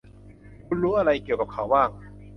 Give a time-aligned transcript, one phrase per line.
[0.67, 1.89] คุณรู้อะไรเกี่ยวกับเขาบ้าง